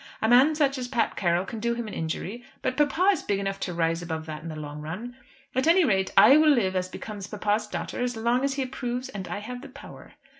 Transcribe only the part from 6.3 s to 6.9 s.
will live as